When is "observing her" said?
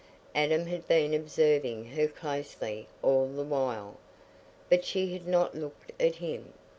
1.13-2.07